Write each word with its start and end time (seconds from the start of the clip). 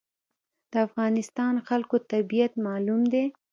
د 0.71 0.73
افغانستان 0.87 1.53
خلکو 1.67 1.95
طبیعت 2.11 2.53
معلوم 2.65 3.01
دی. 3.13 3.25